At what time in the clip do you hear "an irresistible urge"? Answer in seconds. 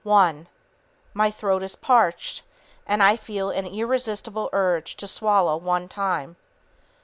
3.51-4.95